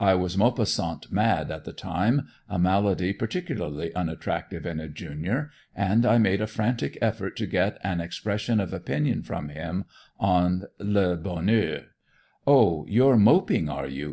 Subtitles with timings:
[0.00, 6.04] I was Maupassant mad at the time, a malady particularly unattractive in a Junior, and
[6.04, 9.84] I made a frantic effort to get an expression of opinion from him
[10.18, 11.82] on "Le Bonheur."
[12.44, 14.00] "Oh, you're Moping, are you?"